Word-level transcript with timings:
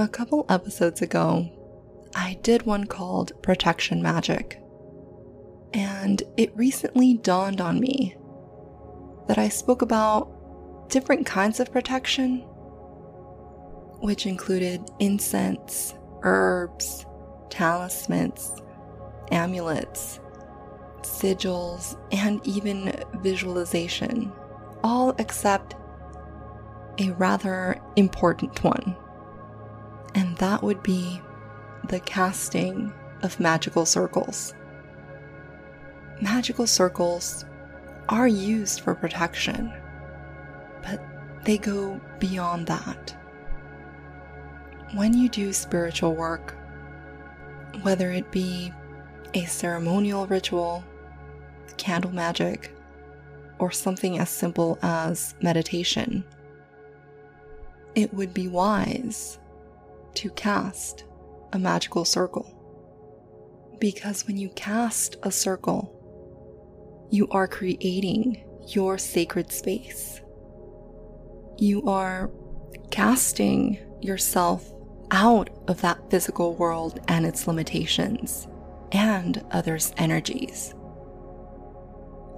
A 0.00 0.08
couple 0.08 0.46
episodes 0.48 1.02
ago, 1.02 1.46
I 2.14 2.38
did 2.40 2.62
one 2.62 2.86
called 2.86 3.34
Protection 3.42 4.00
Magic, 4.00 4.58
and 5.74 6.22
it 6.38 6.56
recently 6.56 7.18
dawned 7.18 7.60
on 7.60 7.78
me 7.78 8.16
that 9.28 9.36
I 9.36 9.50
spoke 9.50 9.82
about 9.82 10.88
different 10.88 11.26
kinds 11.26 11.60
of 11.60 11.70
protection, 11.70 12.38
which 14.00 14.24
included 14.24 14.90
incense, 15.00 15.92
herbs, 16.22 17.04
talismans, 17.50 18.54
amulets 19.30 20.18
sigils, 21.02 22.00
and 22.10 22.40
even 22.46 22.94
visualization, 23.16 24.32
all 24.82 25.14
except 25.18 25.74
a 26.98 27.10
rather 27.18 27.78
important 27.96 28.64
one. 28.64 28.96
And 30.14 30.36
that 30.38 30.62
would 30.62 30.82
be 30.82 31.20
the 31.88 32.00
casting 32.00 32.92
of 33.22 33.40
magical 33.40 33.86
circles. 33.86 34.54
Magical 36.20 36.66
circles 36.66 37.44
are 38.08 38.28
used 38.28 38.80
for 38.80 38.94
protection, 38.94 39.72
but 40.82 41.02
they 41.44 41.58
go 41.58 42.00
beyond 42.18 42.66
that. 42.66 43.16
When 44.94 45.14
you 45.14 45.28
do 45.28 45.52
spiritual 45.52 46.14
work, 46.14 46.56
whether 47.82 48.10
it 48.10 48.30
be 48.30 48.72
a 49.34 49.44
ceremonial 49.46 50.26
ritual, 50.26 50.84
candle 51.76 52.10
magic, 52.10 52.74
or 53.58 53.70
something 53.70 54.18
as 54.18 54.28
simple 54.28 54.78
as 54.82 55.34
meditation, 55.40 56.24
it 57.94 58.12
would 58.12 58.34
be 58.34 58.48
wise 58.48 59.38
to 60.20 60.28
cast 60.28 61.04
a 61.54 61.58
magical 61.58 62.04
circle. 62.04 62.44
Because 63.80 64.26
when 64.26 64.36
you 64.36 64.50
cast 64.50 65.16
a 65.22 65.32
circle, 65.32 65.96
you 67.10 67.26
are 67.30 67.48
creating 67.48 68.44
your 68.68 68.98
sacred 68.98 69.50
space. 69.50 70.20
You 71.56 71.88
are 71.88 72.30
casting 72.90 73.78
yourself 74.02 74.70
out 75.10 75.48
of 75.68 75.80
that 75.80 76.10
physical 76.10 76.54
world 76.54 77.00
and 77.08 77.24
its 77.24 77.46
limitations 77.46 78.46
and 78.92 79.42
others' 79.50 79.94
energies, 79.96 80.74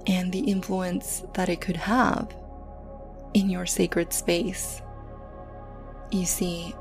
and 0.07 0.31
the 0.31 0.39
influence 0.39 1.25
that 1.33 1.49
it 1.49 1.59
could 1.59 1.75
have 1.75 2.33
in 3.33 3.49
your 3.49 3.65
sacred 3.65 4.13
space. 4.13 4.81
You 6.11 6.25
see, 6.25 6.73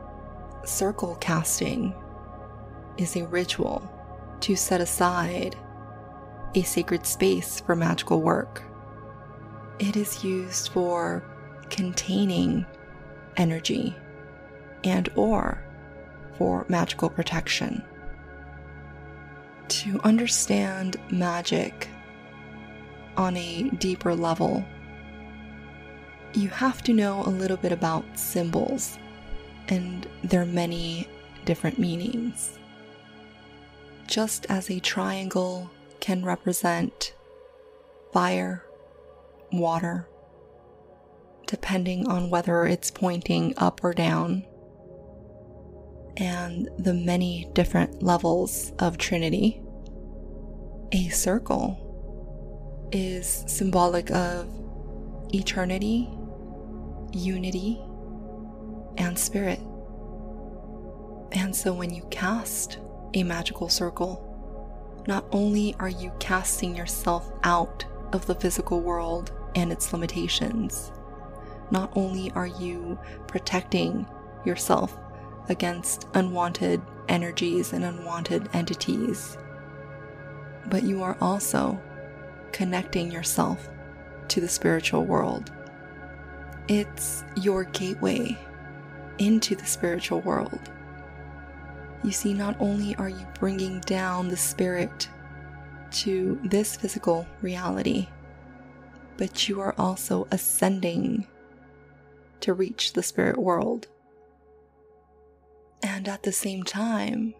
circle 0.64 1.16
casting 1.16 1.94
is 2.96 3.16
a 3.16 3.26
ritual 3.26 3.88
to 4.40 4.56
set 4.56 4.80
aside 4.80 5.56
a 6.54 6.62
sacred 6.62 7.06
space 7.06 7.60
for 7.60 7.74
magical 7.74 8.20
work. 8.20 8.62
It 9.78 9.96
is 9.96 10.22
used 10.22 10.72
for 10.72 11.24
containing 11.70 12.66
energy 13.36 13.96
and 14.84 15.08
or 15.14 15.64
for 16.36 16.66
magical 16.68 17.08
protection 17.08 17.82
to 19.72 19.98
understand 20.04 20.98
magic 21.10 21.88
on 23.16 23.36
a 23.38 23.70
deeper 23.78 24.14
level, 24.14 24.64
you 26.34 26.48
have 26.50 26.82
to 26.82 26.92
know 26.92 27.22
a 27.24 27.30
little 27.30 27.56
bit 27.56 27.72
about 27.72 28.04
symbols 28.18 28.98
and 29.68 30.06
their 30.22 30.44
many 30.44 31.08
different 31.44 31.78
meanings. 31.78 32.58
Just 34.06 34.46
as 34.46 34.70
a 34.70 34.80
triangle 34.80 35.70
can 36.00 36.24
represent 36.24 37.14
fire, 38.12 38.64
water, 39.52 40.08
depending 41.46 42.08
on 42.08 42.30
whether 42.30 42.66
it's 42.66 42.90
pointing 42.90 43.54
up 43.56 43.82
or 43.82 43.92
down, 43.92 44.44
and 46.16 46.68
the 46.78 46.94
many 46.94 47.48
different 47.54 48.02
levels 48.02 48.72
of 48.78 48.98
Trinity. 48.98 49.62
A 50.92 51.08
circle 51.08 52.88
is 52.92 53.44
symbolic 53.46 54.10
of 54.10 54.46
eternity, 55.32 56.10
unity, 57.12 57.80
and 59.02 59.18
spirit. 59.18 59.60
And 61.32 61.54
so 61.54 61.72
when 61.72 61.92
you 61.92 62.02
cast 62.10 62.78
a 63.14 63.22
magical 63.22 63.68
circle, 63.68 64.28
not 65.06 65.24
only 65.32 65.74
are 65.78 65.88
you 65.88 66.12
casting 66.20 66.76
yourself 66.76 67.30
out 67.42 67.84
of 68.12 68.26
the 68.26 68.34
physical 68.34 68.80
world 68.80 69.32
and 69.54 69.72
its 69.72 69.92
limitations, 69.92 70.92
not 71.70 71.90
only 71.96 72.30
are 72.32 72.46
you 72.46 72.98
protecting 73.26 74.06
yourself 74.44 74.96
against 75.48 76.06
unwanted 76.14 76.80
energies 77.08 77.72
and 77.72 77.84
unwanted 77.84 78.48
entities. 78.52 79.36
But 80.68 80.84
you 80.84 81.02
are 81.02 81.16
also 81.20 81.80
connecting 82.52 83.10
yourself 83.10 83.68
to 84.28 84.40
the 84.40 84.48
spiritual 84.48 85.04
world. 85.04 85.50
It's 86.68 87.24
your 87.36 87.64
gateway 87.64 88.38
into 89.18 89.54
the 89.54 89.66
spiritual 89.66 90.20
world. 90.20 90.60
You 92.02 92.10
see, 92.12 92.34
not 92.34 92.56
only 92.58 92.94
are 92.96 93.08
you 93.08 93.26
bringing 93.38 93.80
down 93.80 94.28
the 94.28 94.36
spirit 94.36 95.08
to 95.92 96.40
this 96.44 96.76
physical 96.76 97.26
reality, 97.40 98.08
but 99.16 99.48
you 99.48 99.60
are 99.60 99.74
also 99.78 100.26
ascending 100.30 101.26
to 102.40 102.54
reach 102.54 102.92
the 102.92 103.02
spirit 103.02 103.38
world. 103.38 103.86
And 105.82 106.08
at 106.08 106.22
the 106.22 106.32
same 106.32 106.62
time, 106.62 107.34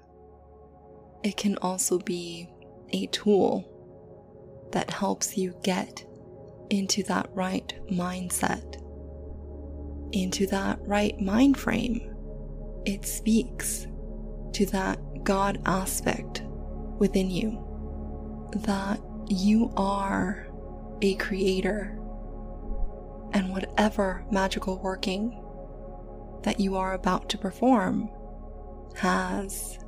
it 1.23 1.37
can 1.37 1.57
also 1.59 1.99
be 1.99 2.49
a 2.91 3.07
tool 3.07 3.69
that 4.73 4.91
helps 4.91 5.37
you 5.37 5.55
get 5.63 6.05
into 6.71 7.03
that 7.05 7.29
right 7.35 7.73
mindset, 7.91 8.82
into 10.13 10.47
that 10.49 10.79
right 10.83 11.21
mind 11.21 11.59
frame. 11.59 12.15
It 12.85 13.07
speaks 13.07 13.87
to 14.53 14.67
that 14.67 14.99
God 15.25 15.61
aspect 15.67 16.43
within 16.99 17.31
you 17.31 17.69
that 18.65 19.01
you 19.29 19.73
are 19.77 20.47
a 21.01 21.15
creator, 21.15 21.99
and 23.33 23.51
whatever 23.51 24.25
magical 24.31 24.79
working 24.79 25.43
that 26.43 26.61
you 26.61 26.77
are 26.77 26.93
about 26.93 27.29
to 27.31 27.39
perform 27.39 28.11
has 28.97 29.79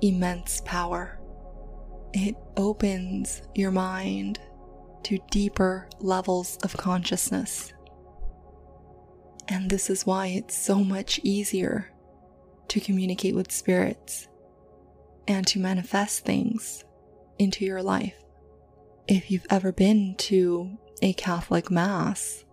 immense 0.00 0.62
power. 0.64 1.20
It 2.14 2.36
opens 2.56 3.42
your 3.54 3.70
mind 3.70 4.38
to 5.04 5.18
deeper 5.30 5.88
levels 6.00 6.56
of 6.64 6.76
consciousness. 6.76 7.72
And 9.56 9.70
this 9.70 9.88
is 9.88 10.04
why 10.04 10.26
it's 10.26 10.54
so 10.54 10.84
much 10.84 11.18
easier 11.24 11.90
to 12.68 12.78
communicate 12.78 13.34
with 13.34 13.50
spirits 13.50 14.28
and 15.26 15.46
to 15.46 15.58
manifest 15.58 16.26
things 16.26 16.84
into 17.38 17.64
your 17.64 17.82
life. 17.82 18.12
If 19.08 19.30
you've 19.30 19.46
ever 19.48 19.72
been 19.72 20.14
to 20.18 20.76
a 21.00 21.14
Catholic 21.14 21.70
Mass, 21.70 22.44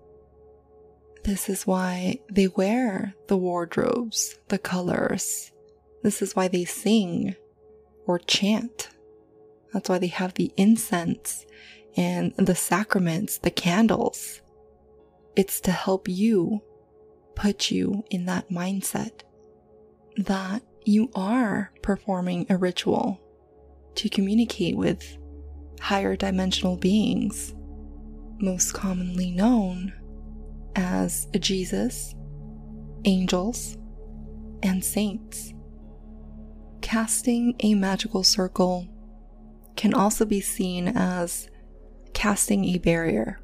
this 1.25 1.49
is 1.49 1.67
why 1.67 2.19
they 2.31 2.47
wear 2.47 3.13
the 3.27 3.35
wardrobes, 3.37 4.39
the 4.47 4.57
colors, 4.57 5.51
this 6.03 6.21
is 6.21 6.37
why 6.37 6.47
they 6.47 6.63
sing 6.63 7.35
or 8.07 8.17
chant. 8.17 8.91
That's 9.73 9.89
why 9.89 9.97
they 9.97 10.07
have 10.07 10.35
the 10.35 10.53
incense 10.55 11.45
and 11.97 12.33
the 12.37 12.55
sacraments, 12.55 13.39
the 13.39 13.51
candles. 13.51 14.39
It's 15.35 15.59
to 15.61 15.71
help 15.73 16.07
you 16.07 16.61
put 17.35 17.71
you 17.71 18.03
in 18.09 18.25
that 18.25 18.49
mindset 18.49 19.21
that 20.17 20.61
you 20.85 21.09
are 21.15 21.71
performing 21.81 22.45
a 22.49 22.57
ritual 22.57 23.19
to 23.95 24.09
communicate 24.09 24.77
with 24.77 25.17
higher 25.79 26.15
dimensional 26.15 26.77
beings, 26.77 27.53
most 28.39 28.73
commonly 28.73 29.31
known 29.31 29.93
as 30.75 31.27
Jesus, 31.39 32.15
angels, 33.05 33.77
and 34.61 34.83
saints. 34.83 35.53
Casting 36.81 37.55
a 37.59 37.73
magical 37.75 38.23
circle 38.23 38.87
can 39.75 39.93
also 39.93 40.25
be 40.25 40.41
seen 40.41 40.89
as 40.89 41.49
casting 42.13 42.65
a 42.65 42.77
barrier 42.77 43.39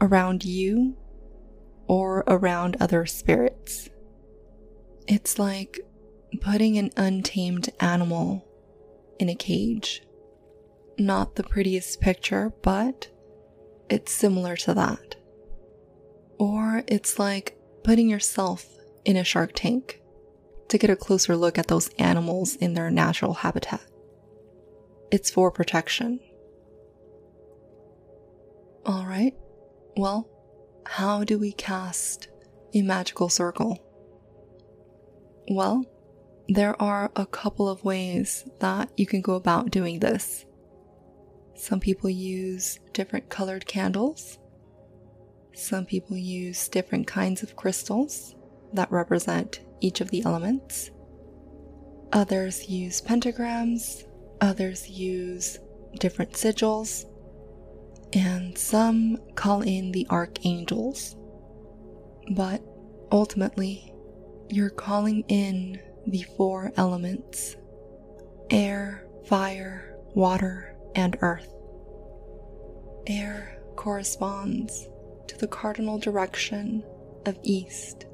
around 0.00 0.44
you 0.44 0.96
or 1.86 2.24
around 2.26 2.76
other 2.80 3.06
spirits. 3.06 3.90
It's 5.06 5.38
like 5.38 5.80
putting 6.40 6.78
an 6.78 6.90
untamed 6.96 7.70
animal 7.80 8.46
in 9.18 9.28
a 9.28 9.34
cage. 9.34 10.02
Not 10.98 11.36
the 11.36 11.42
prettiest 11.42 12.00
picture, 12.00 12.52
but 12.62 13.08
it's 13.90 14.12
similar 14.12 14.56
to 14.56 14.74
that. 14.74 15.16
Or 16.38 16.84
it's 16.86 17.18
like 17.18 17.56
putting 17.82 18.08
yourself 18.08 18.66
in 19.04 19.16
a 19.16 19.24
shark 19.24 19.52
tank 19.54 20.00
to 20.68 20.78
get 20.78 20.90
a 20.90 20.96
closer 20.96 21.36
look 21.36 21.58
at 21.58 21.68
those 21.68 21.88
animals 21.98 22.56
in 22.56 22.74
their 22.74 22.90
natural 22.90 23.34
habitat. 23.34 23.82
It's 25.10 25.30
for 25.30 25.50
protection. 25.50 26.20
Alright, 28.86 29.34
well, 29.96 30.28
how 30.86 31.24
do 31.24 31.38
we 31.38 31.52
cast 31.52 32.28
a 32.74 32.82
magical 32.82 33.28
circle? 33.28 33.78
Well, 35.48 35.84
there 36.48 36.80
are 36.80 37.10
a 37.16 37.26
couple 37.26 37.68
of 37.68 37.84
ways 37.84 38.44
that 38.60 38.90
you 38.96 39.06
can 39.06 39.20
go 39.20 39.34
about 39.34 39.70
doing 39.70 39.98
this. 39.98 40.44
Some 41.54 41.80
people 41.80 42.10
use 42.10 42.78
different 42.92 43.28
colored 43.28 43.66
candles. 43.66 44.38
Some 45.54 45.86
people 45.86 46.16
use 46.16 46.68
different 46.68 47.06
kinds 47.06 47.42
of 47.42 47.56
crystals 47.56 48.34
that 48.72 48.90
represent 48.90 49.60
each 49.80 50.00
of 50.00 50.10
the 50.10 50.22
elements. 50.24 50.90
Others 52.12 52.68
use 52.68 53.00
pentagrams. 53.00 54.04
Others 54.40 54.88
use 54.90 55.58
different 55.98 56.32
sigils. 56.32 57.06
And 58.14 58.56
some 58.56 59.18
call 59.34 59.62
in 59.62 59.90
the 59.90 60.06
archangels. 60.08 61.16
But 62.30 62.62
ultimately, 63.10 63.92
you're 64.48 64.70
calling 64.70 65.24
in 65.28 65.80
the 66.06 66.22
four 66.36 66.72
elements 66.76 67.56
air, 68.50 69.04
fire, 69.26 69.96
water, 70.14 70.76
and 70.94 71.16
earth. 71.22 71.52
Air 73.06 73.58
corresponds 73.74 74.88
to 75.26 75.36
the 75.38 75.48
cardinal 75.48 75.98
direction 75.98 76.84
of 77.26 77.38
east, 77.42 78.06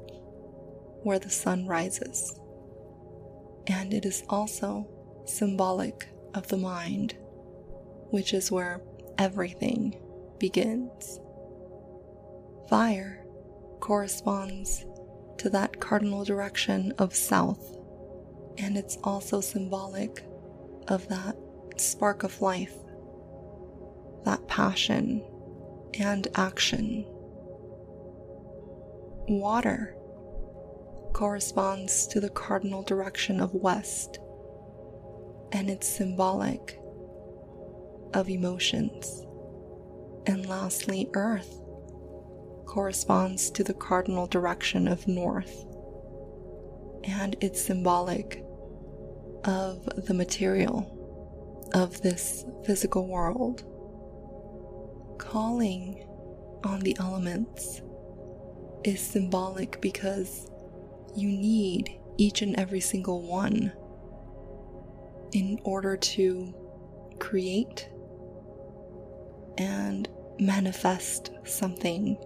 where 1.03 1.19
the 1.19 1.29
sun 1.29 1.67
rises, 1.67 2.39
and 3.67 3.93
it 3.93 4.05
is 4.05 4.23
also 4.29 4.87
symbolic 5.25 6.07
of 6.33 6.47
the 6.47 6.57
mind, 6.57 7.13
which 8.09 8.33
is 8.33 8.51
where 8.51 8.81
everything 9.17 9.99
begins. 10.39 11.19
Fire 12.69 13.25
corresponds 13.79 14.85
to 15.37 15.49
that 15.49 15.79
cardinal 15.79 16.23
direction 16.23 16.93
of 16.99 17.15
south 17.15 17.77
and 18.57 18.77
it's 18.77 18.97
also 19.03 19.41
symbolic 19.41 20.23
of 20.87 21.07
that 21.07 21.35
spark 21.77 22.23
of 22.23 22.41
life, 22.41 22.75
that 24.25 24.47
passion 24.47 25.25
and 25.99 26.27
action. 26.35 27.05
Water 29.27 29.95
corresponds 31.13 32.07
to 32.07 32.19
the 32.19 32.29
cardinal 32.29 32.83
direction 32.83 33.39
of 33.39 33.53
west, 33.53 34.19
and 35.51 35.69
it's 35.69 35.87
symbolic 35.87 36.79
of 38.13 38.29
emotions. 38.29 39.25
And 40.27 40.47
lastly, 40.47 41.09
earth 41.13 41.61
corresponds 42.65 43.49
to 43.51 43.63
the 43.63 43.73
cardinal 43.73 44.27
direction 44.27 44.87
of 44.87 45.07
north, 45.07 45.65
and 47.03 47.35
it's 47.41 47.61
symbolic 47.61 48.45
of 49.43 49.83
the 50.05 50.13
material 50.13 50.97
of 51.73 52.01
this 52.01 52.45
physical 52.65 53.07
world. 53.07 53.63
Calling 55.17 56.07
on 56.63 56.79
the 56.79 56.95
elements 56.99 57.81
is 58.83 59.01
symbolic 59.01 59.81
because 59.81 60.49
you 61.15 61.27
need 61.27 61.99
each 62.17 62.41
and 62.41 62.55
every 62.59 62.79
single 62.79 63.21
one 63.21 63.71
in 65.33 65.59
order 65.63 65.97
to 65.97 66.53
create 67.19 67.89
and 69.61 70.09
manifest 70.39 71.31
something 71.45 72.17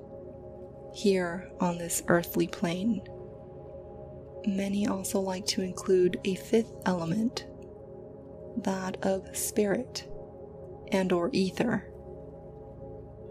here 0.94 1.52
on 1.60 1.78
this 1.78 2.02
earthly 2.08 2.48
plane 2.48 3.02
many 4.48 4.88
also 4.88 5.20
like 5.20 5.46
to 5.46 5.62
include 5.62 6.20
a 6.24 6.36
fifth 6.36 6.74
element, 6.86 7.46
that 8.58 8.98
of 9.04 9.36
spirit 9.36 10.08
and 10.92 11.12
or 11.12 11.30
ether. 11.34 11.86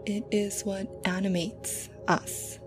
It 0.05 0.23
is 0.31 0.63
what 0.63 0.87
animates 1.05 1.89
us. 2.07 2.59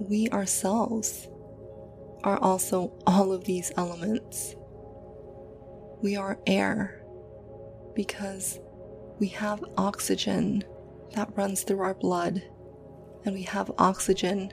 We 0.00 0.28
ourselves 0.30 1.28
are 2.24 2.38
also 2.38 2.92
all 3.06 3.32
of 3.32 3.44
these 3.44 3.72
elements. 3.76 4.54
We 6.02 6.16
are 6.16 6.38
air 6.46 7.02
because 7.94 8.58
we 9.22 9.28
have 9.28 9.64
oxygen 9.78 10.64
that 11.14 11.36
runs 11.36 11.62
through 11.62 11.78
our 11.78 11.94
blood, 11.94 12.42
and 13.24 13.32
we 13.32 13.42
have 13.42 13.70
oxygen 13.78 14.52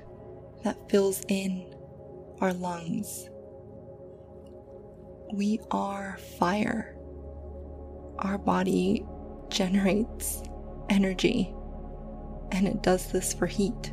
that 0.64 0.78
fills 0.92 1.24
in 1.28 1.74
our 2.40 2.54
lungs. 2.54 3.32
We 5.34 5.60
are 5.72 6.20
fire. 6.38 6.96
Our 8.20 8.38
body 8.38 9.04
generates 9.50 10.44
energy 10.88 11.52
and 12.52 12.68
it 12.68 12.84
does 12.84 13.12
this 13.12 13.34
for 13.34 13.48
heat. 13.48 13.92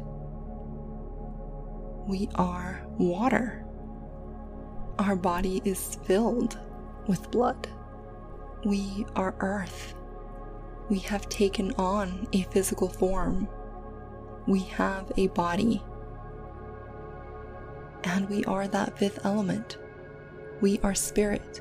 We 2.06 2.28
are 2.34 2.86
water. 2.98 3.64
Our 4.98 5.16
body 5.16 5.62
is 5.64 5.96
filled 6.04 6.58
with 7.06 7.30
blood. 7.30 7.66
We 8.66 9.06
are 9.16 9.34
earth. 9.40 9.95
We 10.88 10.98
have 11.00 11.28
taken 11.28 11.72
on 11.72 12.28
a 12.32 12.42
physical 12.44 12.88
form. 12.88 13.48
We 14.46 14.60
have 14.60 15.10
a 15.16 15.28
body 15.28 15.82
and 18.06 18.28
we 18.28 18.44
are 18.44 18.68
that 18.68 18.96
fifth 18.96 19.24
element. 19.24 19.78
We 20.60 20.78
are 20.82 20.94
spirit. 20.94 21.60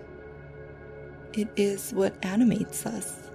It 1.34 1.50
is 1.56 1.92
what 1.92 2.16
animates 2.24 2.86
us. 2.86 3.30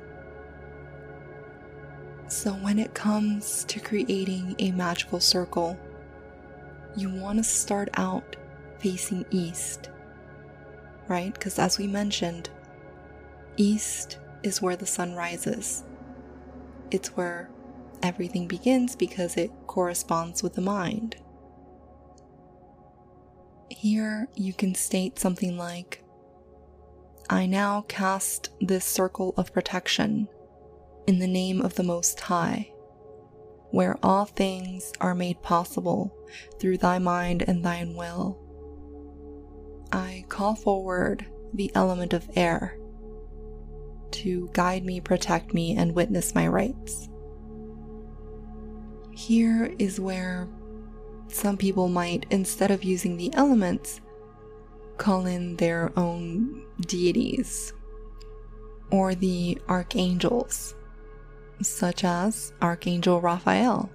So, 2.28 2.52
when 2.52 2.78
it 2.78 2.94
comes 2.94 3.64
to 3.64 3.80
creating 3.80 4.54
a 4.60 4.70
magical 4.70 5.18
circle, 5.18 5.78
you 6.96 7.10
want 7.10 7.38
to 7.38 7.44
start 7.44 7.88
out 7.94 8.36
facing 8.78 9.26
east, 9.30 9.90
right? 11.08 11.34
Because, 11.34 11.58
as 11.58 11.76
we 11.76 11.88
mentioned, 11.88 12.48
east 13.56 14.18
is 14.42 14.62
where 14.62 14.76
the 14.76 14.86
sun 14.86 15.14
rises. 15.14 15.84
It's 16.90 17.16
where 17.16 17.50
everything 18.02 18.48
begins 18.48 18.96
because 18.96 19.36
it 19.36 19.50
corresponds 19.66 20.42
with 20.42 20.54
the 20.54 20.60
mind. 20.60 21.16
Here 23.68 24.28
you 24.34 24.52
can 24.52 24.74
state 24.74 25.18
something 25.18 25.56
like, 25.56 26.02
I 27.28 27.46
now 27.46 27.84
cast 27.88 28.50
this 28.60 28.84
circle 28.84 29.34
of 29.36 29.52
protection 29.52 30.28
in 31.06 31.18
the 31.18 31.28
name 31.28 31.60
of 31.60 31.76
the 31.76 31.82
Most 31.82 32.18
High, 32.18 32.72
where 33.70 33.96
all 34.02 34.24
things 34.24 34.92
are 35.00 35.14
made 35.14 35.42
possible 35.42 36.12
through 36.58 36.78
thy 36.78 36.98
mind 36.98 37.44
and 37.46 37.64
thine 37.64 37.94
will. 37.94 38.38
I 39.92 40.24
call 40.28 40.56
forward 40.56 41.26
the 41.54 41.70
element 41.74 42.12
of 42.12 42.28
air 42.34 42.76
to 44.12 44.48
guide 44.52 44.84
me, 44.84 45.00
protect 45.00 45.54
me, 45.54 45.76
and 45.76 45.94
witness 45.94 46.34
my 46.34 46.46
rites. 46.48 47.08
Here 49.12 49.74
is 49.78 50.00
where 50.00 50.48
some 51.28 51.56
people 51.56 51.88
might, 51.88 52.26
instead 52.30 52.70
of 52.70 52.84
using 52.84 53.16
the 53.16 53.32
elements, 53.34 54.00
call 54.96 55.26
in 55.26 55.56
their 55.56 55.92
own 55.96 56.64
deities 56.82 57.72
or 58.90 59.14
the 59.14 59.58
archangels, 59.68 60.74
such 61.62 62.04
as 62.04 62.52
Archangel 62.60 63.20
Raphael, 63.20 63.90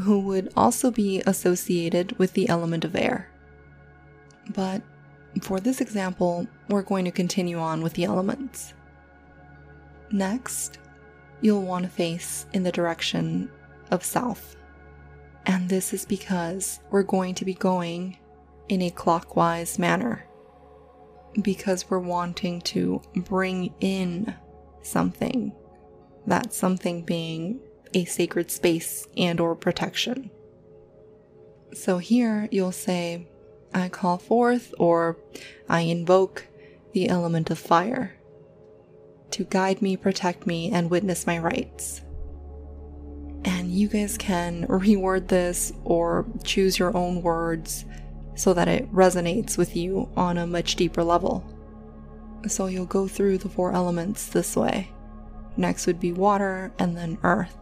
who 0.00 0.20
would 0.20 0.52
also 0.56 0.90
be 0.90 1.22
associated 1.26 2.18
with 2.18 2.32
the 2.32 2.48
element 2.48 2.84
of 2.84 2.96
air. 2.96 3.30
But 4.54 4.82
for 5.42 5.60
this 5.60 5.80
example, 5.80 6.46
we're 6.68 6.82
going 6.82 7.04
to 7.04 7.10
continue 7.10 7.58
on 7.58 7.82
with 7.82 7.92
the 7.94 8.04
elements. 8.04 8.72
Next, 10.10 10.78
you'll 11.40 11.62
want 11.62 11.84
to 11.84 11.90
face 11.90 12.46
in 12.52 12.62
the 12.62 12.72
direction 12.72 13.50
of 13.90 14.04
south. 14.04 14.56
And 15.46 15.68
this 15.68 15.92
is 15.92 16.04
because 16.04 16.80
we're 16.90 17.02
going 17.02 17.34
to 17.36 17.44
be 17.44 17.54
going 17.54 18.18
in 18.68 18.82
a 18.82 18.90
clockwise 18.90 19.78
manner. 19.78 20.24
Because 21.42 21.88
we're 21.90 21.98
wanting 21.98 22.62
to 22.62 23.02
bring 23.14 23.74
in 23.80 24.34
something, 24.82 25.52
that 26.26 26.52
something 26.52 27.02
being 27.02 27.60
a 27.94 28.04
sacred 28.04 28.50
space 28.50 29.06
and 29.16 29.38
or 29.40 29.54
protection. 29.54 30.30
So 31.72 31.98
here 31.98 32.48
you'll 32.50 32.72
say, 32.72 33.28
I 33.74 33.88
call 33.88 34.18
forth 34.18 34.72
or 34.78 35.18
I 35.68 35.80
invoke 35.80 36.46
the 36.92 37.08
element 37.08 37.50
of 37.50 37.58
fire 37.58 38.16
to 39.32 39.44
guide 39.44 39.82
me, 39.82 39.96
protect 39.96 40.46
me, 40.46 40.70
and 40.70 40.90
witness 40.90 41.26
my 41.26 41.38
rites. 41.38 42.02
And 43.44 43.70
you 43.70 43.88
guys 43.88 44.18
can 44.18 44.66
reword 44.66 45.28
this 45.28 45.72
or 45.84 46.26
choose 46.42 46.78
your 46.78 46.96
own 46.96 47.22
words 47.22 47.84
so 48.34 48.52
that 48.54 48.68
it 48.68 48.92
resonates 48.92 49.56
with 49.56 49.76
you 49.76 50.08
on 50.16 50.36
a 50.36 50.46
much 50.46 50.76
deeper 50.76 51.04
level. 51.04 51.44
So 52.48 52.66
you'll 52.66 52.86
go 52.86 53.08
through 53.08 53.38
the 53.38 53.48
four 53.48 53.72
elements 53.72 54.26
this 54.26 54.56
way. 54.56 54.90
Next 55.56 55.86
would 55.86 55.98
be 56.00 56.12
water 56.12 56.72
and 56.78 56.96
then 56.96 57.18
earth. 57.22 57.56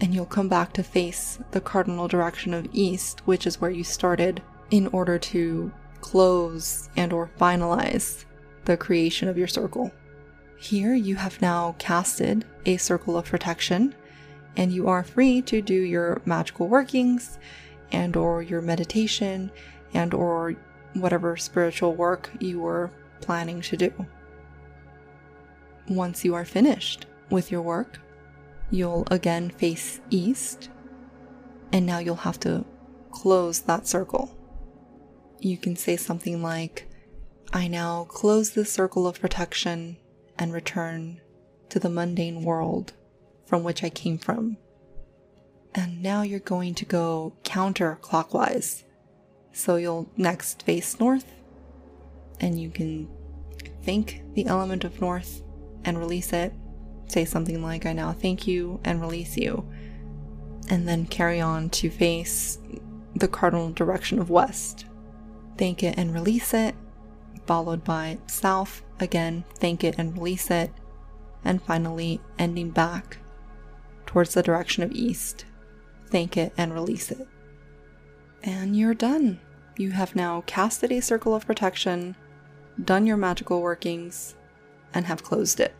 And 0.00 0.14
you'll 0.14 0.26
come 0.26 0.48
back 0.48 0.72
to 0.74 0.82
face 0.82 1.38
the 1.50 1.60
cardinal 1.60 2.06
direction 2.06 2.54
of 2.54 2.68
east, 2.72 3.26
which 3.26 3.46
is 3.46 3.60
where 3.60 3.70
you 3.70 3.82
started, 3.82 4.42
in 4.70 4.86
order 4.88 5.18
to 5.18 5.72
close 6.00 6.88
and 6.96 7.12
or 7.12 7.30
finalize 7.40 8.24
the 8.64 8.76
creation 8.76 9.28
of 9.28 9.38
your 9.38 9.48
circle. 9.48 9.90
Here 10.60 10.92
you 10.92 11.14
have 11.14 11.40
now 11.40 11.76
casted 11.78 12.44
a 12.66 12.78
circle 12.78 13.16
of 13.16 13.26
protection 13.26 13.94
and 14.56 14.72
you 14.72 14.88
are 14.88 15.04
free 15.04 15.40
to 15.42 15.62
do 15.62 15.72
your 15.72 16.20
magical 16.24 16.66
workings 16.66 17.38
and 17.92 18.16
or 18.16 18.42
your 18.42 18.60
meditation 18.60 19.52
and 19.94 20.12
or 20.12 20.56
whatever 20.94 21.36
spiritual 21.36 21.94
work 21.94 22.28
you 22.40 22.58
were 22.58 22.90
planning 23.20 23.60
to 23.62 23.76
do. 23.76 23.92
Once 25.88 26.24
you 26.24 26.34
are 26.34 26.44
finished 26.44 27.06
with 27.30 27.52
your 27.52 27.62
work, 27.62 28.00
you'll 28.68 29.06
again 29.12 29.50
face 29.50 30.00
east 30.10 30.70
and 31.72 31.86
now 31.86 32.00
you'll 32.00 32.16
have 32.16 32.40
to 32.40 32.64
close 33.12 33.60
that 33.60 33.86
circle. 33.86 34.36
You 35.38 35.56
can 35.56 35.76
say 35.76 35.96
something 35.96 36.42
like, 36.42 36.88
I 37.52 37.68
now 37.68 38.04
close 38.04 38.50
this 38.50 38.72
circle 38.72 39.06
of 39.06 39.20
protection 39.20 39.98
and 40.38 40.52
return 40.52 41.20
to 41.68 41.78
the 41.78 41.90
mundane 41.90 42.42
world 42.42 42.92
from 43.46 43.62
which 43.62 43.82
I 43.82 43.90
came 43.90 44.18
from. 44.18 44.56
And 45.74 46.02
now 46.02 46.22
you're 46.22 46.40
going 46.40 46.74
to 46.76 46.84
go 46.84 47.34
counterclockwise. 47.44 48.84
So 49.52 49.76
you'll 49.76 50.08
next 50.16 50.62
face 50.62 51.00
north, 51.00 51.32
and 52.40 52.60
you 52.60 52.70
can 52.70 53.08
think 53.82 54.22
the 54.34 54.46
element 54.46 54.84
of 54.84 55.00
north 55.00 55.42
and 55.84 55.98
release 55.98 56.32
it. 56.32 56.52
Say 57.08 57.24
something 57.24 57.62
like, 57.62 57.86
I 57.86 57.92
now 57.92 58.12
thank 58.12 58.46
you 58.46 58.80
and 58.84 59.00
release 59.00 59.36
you. 59.36 59.68
And 60.68 60.86
then 60.86 61.06
carry 61.06 61.40
on 61.40 61.70
to 61.70 61.90
face 61.90 62.58
the 63.16 63.28
cardinal 63.28 63.70
direction 63.70 64.18
of 64.18 64.30
west. 64.30 64.84
Thank 65.56 65.82
it 65.82 65.96
and 65.96 66.14
release 66.14 66.54
it, 66.54 66.74
followed 67.46 67.82
by 67.82 68.18
south 68.26 68.82
again, 69.00 69.44
thank 69.58 69.84
it 69.84 69.96
and 69.98 70.14
release 70.14 70.50
it, 70.50 70.72
and 71.44 71.62
finally 71.62 72.20
ending 72.38 72.70
back 72.70 73.18
towards 74.06 74.34
the 74.34 74.42
direction 74.42 74.82
of 74.82 74.92
east. 74.92 75.44
Thank 76.06 76.36
it 76.36 76.52
and 76.56 76.72
release 76.72 77.10
it. 77.10 77.26
And 78.42 78.76
you're 78.76 78.94
done. 78.94 79.40
You 79.76 79.90
have 79.90 80.16
now 80.16 80.42
casted 80.46 80.90
a 80.92 81.00
circle 81.00 81.34
of 81.34 81.46
protection, 81.46 82.16
done 82.84 83.06
your 83.06 83.16
magical 83.16 83.60
workings, 83.60 84.34
and 84.94 85.06
have 85.06 85.22
closed 85.22 85.60
it. 85.60 85.74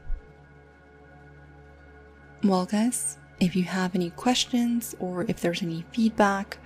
Well, 2.45 2.67
guys, 2.67 3.19
if 3.41 3.57
you 3.57 3.65
have 3.65 3.95
any 3.95 4.11
questions 4.11 4.95
or 5.01 5.23
if 5.29 5.41
there's 5.41 5.63
any 5.63 5.85
feedback, 5.93 6.59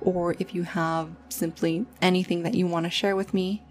or 0.00 0.34
if 0.38 0.54
you 0.54 0.62
have 0.62 1.10
simply 1.28 1.86
anything 2.00 2.42
that 2.42 2.54
you 2.54 2.66
want 2.66 2.86
to 2.86 2.90
share 2.90 3.14
with 3.14 3.34
me, 3.34 3.62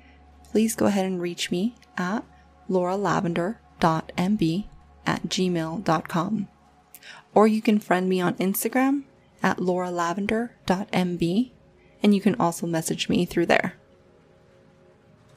please 0.52 0.76
go 0.76 0.86
ahead 0.86 1.06
and 1.06 1.22
reach 1.22 1.50
me 1.52 1.76
at 2.00 2.24
lauralavender.mb 2.70 4.66
at 5.06 5.24
gmail.com. 5.24 6.48
Or 7.36 7.48
you 7.48 7.62
can 7.62 7.80
friend 7.80 8.10
me 8.10 8.20
on 8.22 8.34
Instagram 8.36 9.04
at 9.44 9.58
lauralavender.mb, 9.58 11.52
and 12.02 12.16
you 12.16 12.22
can 12.22 12.36
also 12.36 12.66
message 12.66 13.10
me 13.10 13.26
through 13.26 13.48
there. 13.48 13.76